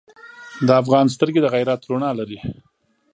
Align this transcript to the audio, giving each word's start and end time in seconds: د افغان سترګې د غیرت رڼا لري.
د 0.67 0.69
افغان 0.81 1.05
سترګې 1.15 1.39
د 1.41 1.47
غیرت 1.53 1.81
رڼا 1.89 2.11
لري. 2.19 2.39